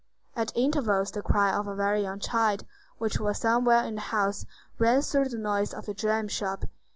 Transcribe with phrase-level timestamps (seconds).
[0.35, 2.65] At intervals the cry of a very young child,
[2.97, 4.47] which was somewhere in the house,
[4.79, 6.63] rang through the noise of the dram shop.